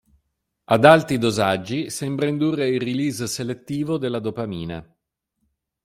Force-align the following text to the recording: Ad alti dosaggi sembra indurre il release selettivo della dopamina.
Ad 0.63 0.83
alti 0.83 1.19
dosaggi 1.19 1.91
sembra 1.91 2.25
indurre 2.25 2.67
il 2.67 2.79
release 2.81 3.27
selettivo 3.27 3.99
della 3.99 4.17
dopamina. 4.17 4.83